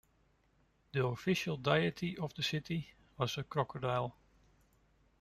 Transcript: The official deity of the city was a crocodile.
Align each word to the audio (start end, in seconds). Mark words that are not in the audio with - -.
The 0.93 1.05
official 1.05 1.57
deity 1.57 2.17
of 2.17 2.33
the 2.33 2.41
city 2.41 2.91
was 3.19 3.37
a 3.37 3.43
crocodile. 3.43 4.17